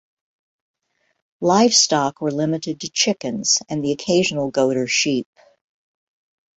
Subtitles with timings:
[1.41, 5.27] Livestock were limited to chickens and the occasional goat or sheep.